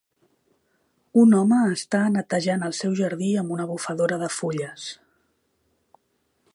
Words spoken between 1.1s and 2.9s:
Un home està netejant el